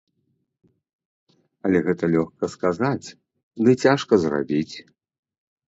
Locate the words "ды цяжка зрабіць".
3.63-4.75